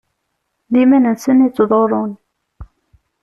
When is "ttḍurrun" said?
1.49-2.11